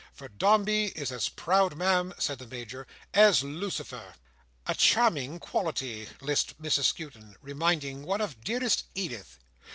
[0.13, 4.15] For Dombey is as proud, Ma'am," said the Major, "as Lucifer."
[4.65, 9.37] "A charming quality," lisped Mrs Skewton; "reminding one of dearest Edith."